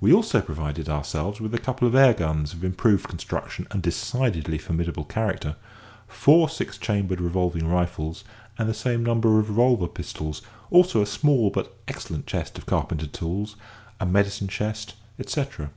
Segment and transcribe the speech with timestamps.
[0.00, 4.56] We also provided ourselves with a couple of air guns of improved construction and decidedly
[4.56, 5.54] formidable character,
[6.08, 8.24] four six chambered revolving rifles,
[8.56, 13.08] and the same number of revolver pistols, also a small but excellent chest of carpenter's
[13.10, 13.56] tools,
[14.00, 15.70] a medicine chest, etcetera.